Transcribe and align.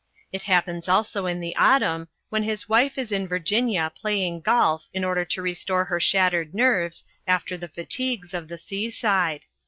It 0.33 0.41
happens 0.41 0.89
also 0.89 1.27
in 1.27 1.41
the 1.41 1.55
autumn 1.55 2.07
when 2.29 2.41
his 2.41 2.67
wife 2.67 2.97
is 2.97 3.11
in 3.11 3.27
Virginia 3.27 3.91
playing 3.95 4.39
golf 4.41 4.87
in 4.95 5.03
order 5.03 5.23
to 5.25 5.43
restore 5.43 5.85
her 5.85 5.99
shattered 5.99 6.55
nerves 6.55 7.03
after 7.27 7.55
the 7.55 7.67
fatigues 7.69 8.33
of 8.33 8.47
the 8.47 8.57
seaside. 8.57 9.45